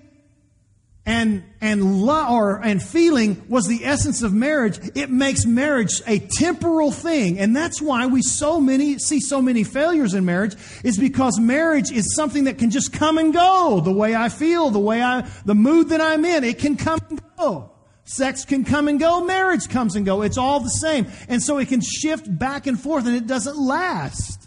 [1.04, 6.20] and and love or and feeling was the essence of marriage it makes marriage a
[6.20, 7.38] temporal thing.
[7.40, 11.90] And that's why we so many see so many failures in marriage is because marriage
[11.90, 13.80] is something that can just come and go.
[13.80, 17.00] The way i feel the way i the mood that i'm in it can come
[17.10, 17.70] and go.
[18.04, 20.22] Sex can come and go marriage comes and go.
[20.22, 21.06] It's all the same.
[21.28, 24.41] And so it can shift back and forth and it doesn't last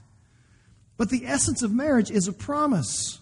[0.97, 3.19] but the essence of marriage is a promise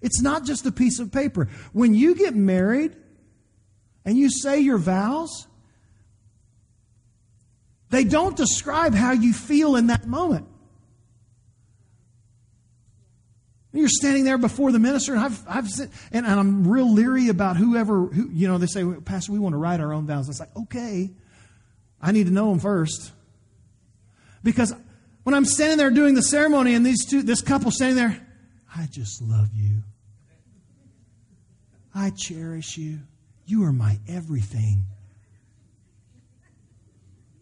[0.00, 1.48] it's not just a piece of paper.
[1.72, 2.94] When you get married
[4.04, 5.46] and you say your vows,
[7.90, 10.46] they don't describe how you feel in that moment.
[13.72, 15.68] You're standing there before the minister, and I've, I've
[16.10, 19.58] and, I'm real leery about whoever, who, you know, they say, Pastor, we want to
[19.58, 20.28] write our own vows.
[20.28, 21.10] It's like, okay,
[22.00, 23.12] I need to know them first.
[24.42, 24.74] Because
[25.28, 28.26] when I'm standing there doing the ceremony and these two, this couple standing there,
[28.74, 29.82] I just love you.
[31.94, 33.00] I cherish you.
[33.44, 34.86] You are my everything.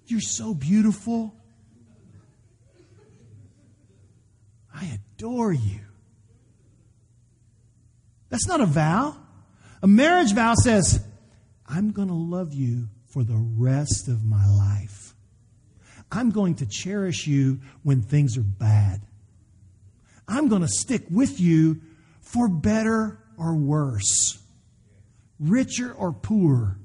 [0.08, 1.32] You're so beautiful.
[4.74, 5.78] I adore you.
[8.30, 9.16] That's not a vow.
[9.80, 11.06] A marriage vow says,
[11.68, 15.05] I'm going to love you for the rest of my life.
[16.16, 19.02] I'm going to cherish you when things are bad.
[20.26, 21.82] I'm going to stick with you
[22.22, 24.38] for better or worse,
[25.38, 26.78] richer or poor,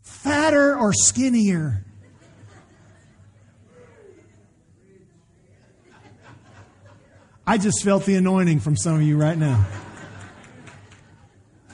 [0.00, 1.84] fatter or skinnier.
[7.46, 9.66] I just felt the anointing from some of you right now.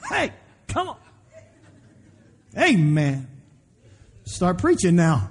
[0.09, 0.33] Hey,
[0.67, 0.97] come on.
[2.59, 3.29] Amen.
[4.25, 5.31] Start preaching now.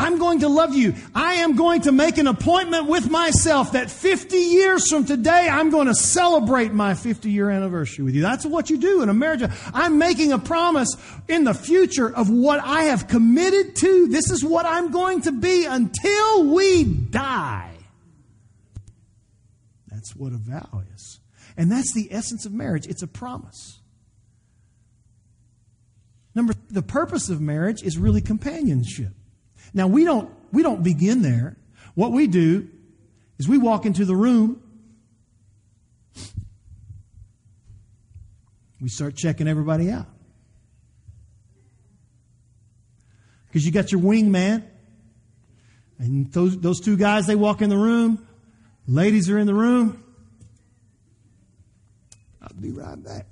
[0.00, 0.94] I'm going to love you.
[1.14, 5.70] I am going to make an appointment with myself that 50 years from today, I'm
[5.70, 8.20] going to celebrate my 50 year anniversary with you.
[8.20, 9.42] That's what you do in a marriage.
[9.72, 10.94] I'm making a promise
[11.28, 14.08] in the future of what I have committed to.
[14.08, 17.72] This is what I'm going to be until we die.
[19.88, 21.20] That's what a vow is.
[21.56, 22.86] And that's the essence of marriage.
[22.86, 23.80] It's a promise.
[26.34, 29.14] Number the purpose of marriage is really companionship.
[29.72, 31.56] Now we don't we don't begin there.
[31.94, 32.68] What we do
[33.38, 34.62] is we walk into the room.
[38.80, 40.06] We start checking everybody out.
[43.46, 44.62] Because you got your wingman,
[45.98, 48.26] and those, those two guys, they walk in the room.
[48.86, 50.02] Ladies are in the room.
[52.40, 53.26] I'll be right back.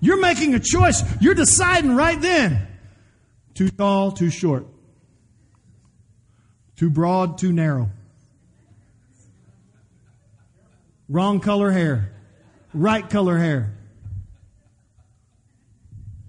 [0.00, 1.02] You're making a choice.
[1.20, 2.66] You're deciding right then.
[3.60, 4.66] Too tall, too short.
[6.76, 7.90] Too broad, too narrow.
[11.10, 12.10] Wrong color hair.
[12.72, 13.76] Right color hair.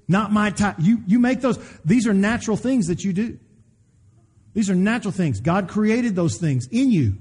[0.10, 0.76] Not my type.
[0.80, 1.58] You, you make those.
[1.86, 3.40] These are natural things that you do.
[4.54, 5.40] These are natural things.
[5.40, 7.16] God created those things in you.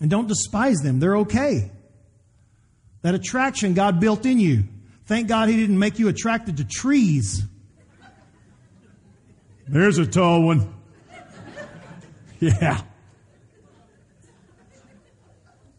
[0.00, 1.00] And don't despise them.
[1.00, 1.72] They're okay.
[3.02, 4.62] That attraction God built in you.
[5.06, 7.42] Thank God He didn't make you attracted to trees.
[9.68, 10.74] There's a tall one.
[12.40, 12.80] Yeah.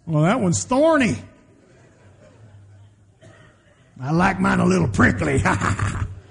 [0.05, 1.15] Well, that one's thorny.
[3.99, 5.43] I like mine a little prickly.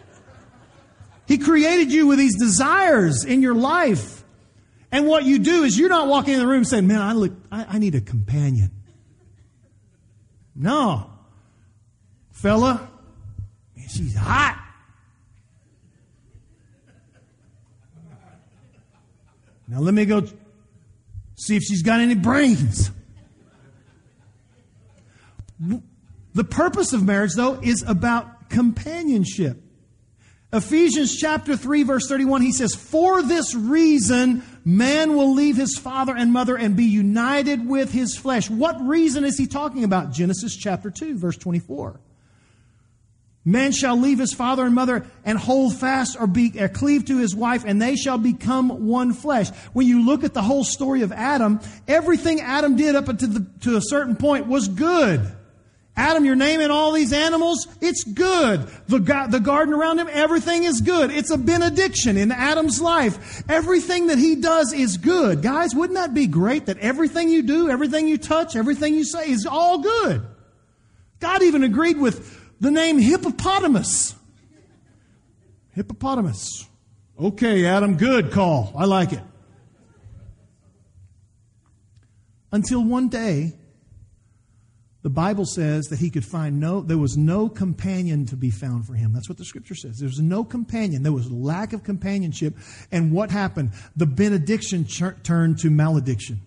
[1.27, 4.25] he created you with these desires in your life.
[4.93, 7.33] And what you do is you're not walking in the room saying, man, I look,
[7.51, 8.71] I, I need a companion.
[10.55, 11.11] No.
[12.33, 12.89] Fella,
[13.77, 14.60] man, she's hot.
[19.71, 20.25] Now let me go
[21.37, 22.91] see if she's got any brains.
[26.35, 29.63] The purpose of marriage, though, is about companionship.
[30.53, 36.17] Ephesians chapter 3 verse 31, he says, For this reason, man will leave his father
[36.17, 38.51] and mother and be united with his flesh.
[38.51, 40.11] What reason is he talking about?
[40.11, 42.01] Genesis chapter 2 verse 24.
[43.51, 47.19] Man shall leave his father and mother and hold fast or be or cleave to
[47.19, 49.51] his wife, and they shall become one flesh.
[49.73, 53.47] When you look at the whole story of Adam, everything Adam did up to, the,
[53.63, 55.21] to a certain point was good.
[55.97, 57.67] Adam, you're naming all these animals.
[57.81, 58.69] It's good.
[58.87, 61.11] The, the garden around him, everything is good.
[61.11, 63.43] It's a benediction in Adam's life.
[63.51, 65.43] Everything that he does is good.
[65.43, 69.29] Guys, wouldn't that be great that everything you do, everything you touch, everything you say
[69.29, 70.23] is all good?
[71.19, 74.15] God even agreed with the name hippopotamus.
[75.73, 76.67] Hippopotamus.
[77.19, 78.73] Okay, Adam, good call.
[78.77, 79.23] I like it.
[82.53, 83.53] Until one day,
[85.03, 88.87] the Bible says that he could find no, there was no companion to be found
[88.87, 89.13] for him.
[89.13, 89.99] That's what the scripture says.
[89.99, 91.03] There was no companion.
[91.03, 92.55] There was lack of companionship.
[92.93, 93.71] And what happened?
[93.97, 96.41] The benediction ch- turned to malediction.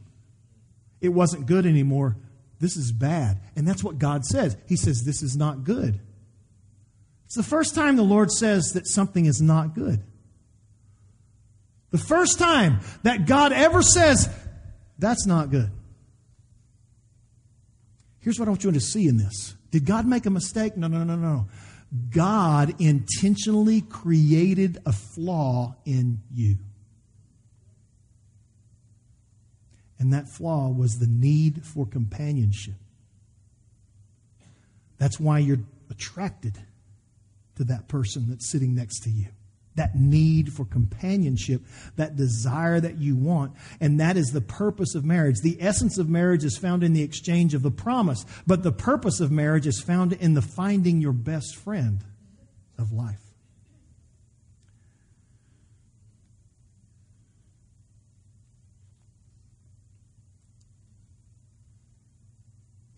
[1.01, 2.17] It wasn't good anymore.
[2.63, 3.41] This is bad.
[3.57, 4.55] And that's what God says.
[4.69, 5.99] He says, This is not good.
[7.25, 10.01] It's the first time the Lord says that something is not good.
[11.91, 14.29] The first time that God ever says,
[14.97, 15.71] That's not good.
[18.19, 19.55] Here's what I want you to see in this.
[19.69, 20.77] Did God make a mistake?
[20.77, 21.49] No, no, no, no.
[22.11, 26.55] God intentionally created a flaw in you.
[30.03, 32.73] And that flaw was the need for companionship.
[34.97, 36.57] That's why you're attracted
[37.55, 39.27] to that person that's sitting next to you.
[39.75, 41.61] That need for companionship,
[41.95, 43.53] that desire that you want.
[43.79, 45.37] And that is the purpose of marriage.
[45.41, 49.21] The essence of marriage is found in the exchange of the promise, but the purpose
[49.21, 52.03] of marriage is found in the finding your best friend
[52.77, 53.32] of life.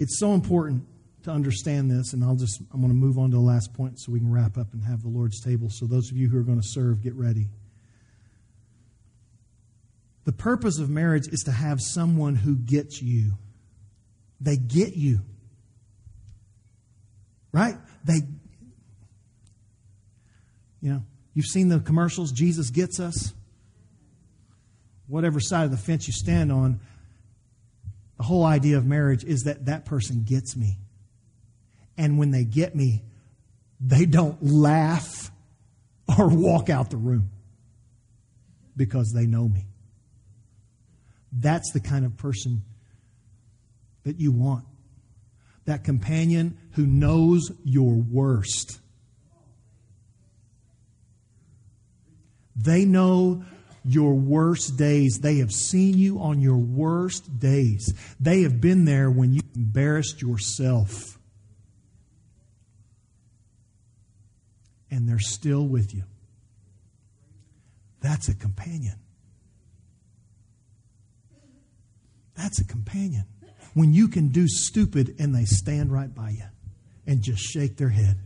[0.05, 0.85] It's so important
[1.23, 3.99] to understand this, and I'll just I'm going to move on to the last point
[3.99, 5.67] so we can wrap up and have the Lord's table.
[5.71, 7.47] So those of you who are going to serve, get ready.
[10.25, 13.31] The purpose of marriage is to have someone who gets you.
[14.39, 15.21] They get you.
[17.51, 17.77] Right?
[18.03, 18.19] They
[20.81, 21.03] you know,
[21.33, 23.33] you've seen the commercials, Jesus gets us.
[25.07, 26.79] Whatever side of the fence you stand on,
[28.17, 30.77] the whole idea of marriage is that that person gets me.
[31.97, 33.03] And when they get me,
[33.79, 35.31] they don't laugh
[36.17, 37.29] or walk out the room
[38.75, 39.65] because they know me.
[41.31, 42.63] That's the kind of person
[44.03, 44.65] that you want.
[45.65, 48.79] That companion who knows your worst.
[52.55, 53.43] They know
[53.85, 55.19] your worst days.
[55.21, 57.93] They have seen you on your worst days.
[58.19, 61.19] They have been there when you embarrassed yourself.
[64.89, 66.03] And they're still with you.
[68.01, 68.95] That's a companion.
[72.35, 73.25] That's a companion.
[73.73, 76.45] When you can do stupid and they stand right by you
[77.05, 78.17] and just shake their head.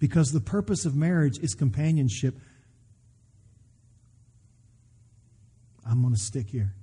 [0.00, 2.34] Because the purpose of marriage is companionship.
[5.86, 6.74] I'm going to stick here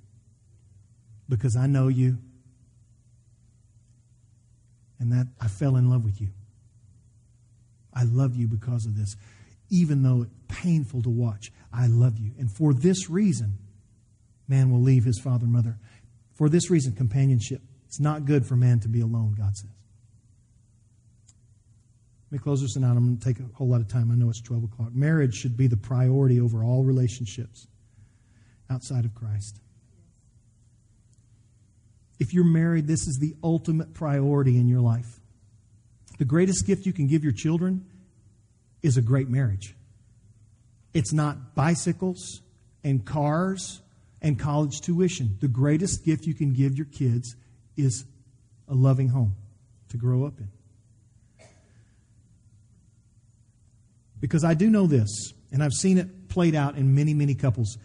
[1.28, 2.20] because I know you
[5.00, 6.30] and that I fell in love with you.
[7.94, 9.16] I love you because of this.
[9.70, 12.32] Even though it's painful to watch, I love you.
[12.38, 13.58] And for this reason,
[14.48, 15.78] man will leave his father and mother.
[16.34, 17.62] For this reason, companionship.
[17.88, 19.72] It's not good for man to be alone, God says.
[22.30, 22.98] Let me close this out.
[22.98, 24.12] I'm going to take a whole lot of time.
[24.12, 24.94] I know it's 12 o'clock.
[24.94, 27.68] Marriage should be the priority over all relationships
[28.70, 29.62] outside of Christ.
[32.20, 35.22] If you're married, this is the ultimate priority in your life.
[36.18, 37.86] The greatest gift you can give your children
[38.82, 39.76] is a great marriage.
[40.94, 42.42] It's not bicycles
[42.84, 43.82] and cars
[44.22, 45.38] and college tuition.
[45.40, 47.36] The greatest gift you can give your kids
[47.78, 48.04] is
[48.68, 49.36] a loving home
[49.90, 50.50] to grow up in.
[54.20, 57.78] Because I do know this, and I've seen it played out in many, many couples.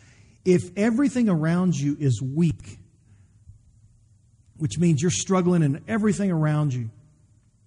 [0.45, 2.79] If everything around you is weak,
[4.57, 6.91] which means you're struggling in everything around you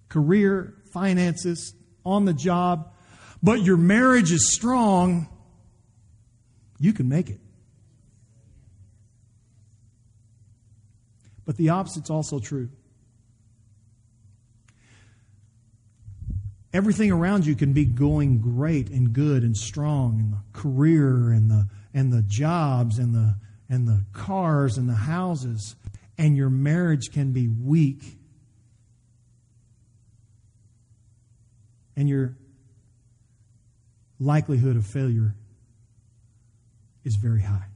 [0.08, 2.92] career, finances, on the job,
[3.42, 5.28] but your marriage is strong,
[6.78, 7.40] you can make it.
[11.44, 12.70] But the opposite's also true.
[16.72, 21.50] Everything around you can be going great and good and strong and the career and
[21.50, 23.36] the and the jobs and the
[23.68, 25.76] and the cars and the houses
[26.18, 28.18] and your marriage can be weak.
[31.96, 32.36] And your
[34.18, 35.34] likelihood of failure
[37.04, 37.66] is very high.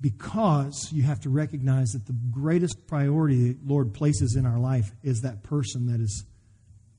[0.00, 4.92] Because you have to recognize that the greatest priority the Lord places in our life
[5.02, 6.24] is that person that is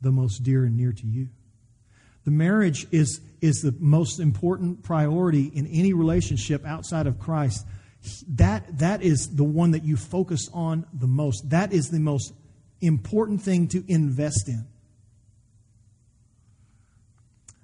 [0.02, 1.30] the most dear and near to you.
[2.26, 7.66] The marriage is, is the most important priority in any relationship outside of Christ.
[8.30, 11.50] That, that is the one that you focus on the most.
[11.50, 12.34] That is the most
[12.82, 14.66] important thing to invest in.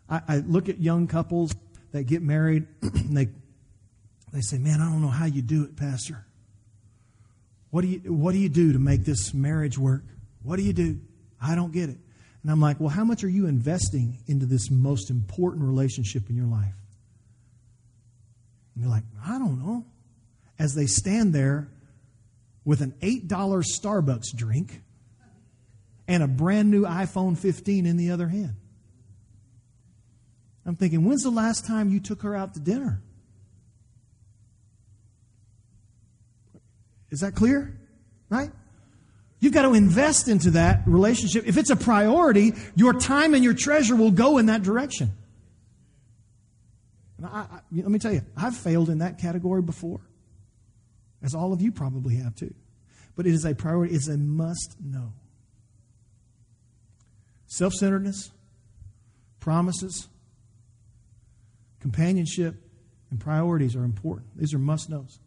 [0.10, 1.56] I, I look at young couples
[1.92, 3.28] that get married and they,
[4.32, 6.26] they say, Man, I don't know how you do it, Pastor.
[7.72, 10.04] What do you, what do, you do to make this marriage work?
[10.44, 11.00] What do you do?
[11.42, 11.98] I don't get it.
[12.42, 16.36] And I'm like, well, how much are you investing into this most important relationship in
[16.36, 16.74] your life?
[18.74, 19.86] And they're like, I don't know.
[20.58, 21.70] As they stand there
[22.66, 24.82] with an $8 Starbucks drink
[26.08, 28.56] and a brand new iPhone 15 in the other hand.
[30.66, 33.02] I'm thinking, when's the last time you took her out to dinner?
[37.10, 37.80] Is that clear?
[38.30, 38.52] Right?
[39.42, 41.48] You've got to invest into that relationship.
[41.48, 45.12] If it's a priority, your time and your treasure will go in that direction.
[47.24, 50.02] I, I, let me tell you, I've failed in that category before,
[51.24, 52.54] as all of you probably have too.
[53.16, 55.14] But it is a priority, it's a must know.
[57.48, 58.32] Self centeredness,
[59.40, 60.08] promises,
[61.80, 62.56] companionship,
[63.10, 64.28] and priorities are important.
[64.38, 65.20] These are must knows.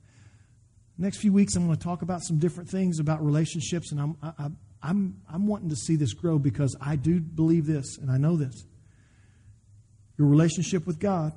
[0.97, 4.17] Next few weeks, I'm going to talk about some different things about relationships, and I'm,
[4.23, 4.49] I,
[4.83, 8.37] I'm, I'm wanting to see this grow because I do believe this, and I know
[8.37, 8.65] this.
[10.17, 11.33] Your relationship with God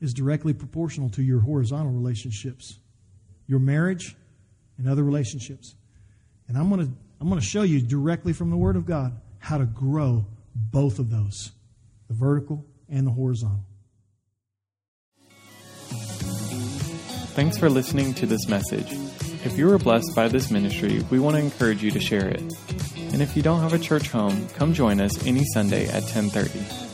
[0.00, 2.78] is directly proportional to your horizontal relationships,
[3.46, 4.16] your marriage,
[4.78, 5.74] and other relationships.
[6.48, 9.20] And I'm going to, I'm going to show you directly from the Word of God
[9.38, 11.52] how to grow both of those
[12.08, 13.64] the vertical and the horizontal.
[17.40, 18.92] Thanks for listening to this message.
[19.46, 22.42] If you were blessed by this ministry, we want to encourage you to share it.
[23.14, 26.89] And if you don't have a church home, come join us any Sunday at 1030.